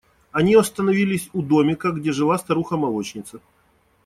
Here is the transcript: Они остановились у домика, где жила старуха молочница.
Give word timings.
Они 0.31 0.55
остановились 0.55 1.29
у 1.31 1.43
домика, 1.43 1.91
где 1.91 2.11
жила 2.11 2.39
старуха 2.39 2.75
молочница. 2.75 3.39